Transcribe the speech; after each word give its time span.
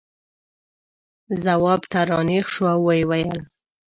ځواب 1.43 1.81
ته 1.91 1.99
را 2.09 2.19
نېغ 2.27 2.45
شو 2.53 2.65
او 2.75 2.81
یې 2.97 3.03
وویل. 3.07 3.29